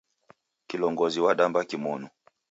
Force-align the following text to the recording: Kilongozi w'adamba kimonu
Kilongozi 0.69 1.19
w'adamba 1.23 1.61
kimonu 1.69 2.07